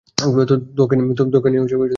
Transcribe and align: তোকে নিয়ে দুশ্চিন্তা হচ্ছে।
তোকে 0.77 0.93
নিয়ে 0.95 1.07
দুশ্চিন্তা 1.09 1.37
হচ্ছে। 1.63 1.75